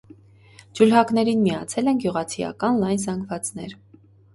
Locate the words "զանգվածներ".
3.09-3.83